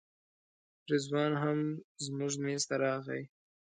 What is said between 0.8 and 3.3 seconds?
رضوان هم زموږ میز ته راغی.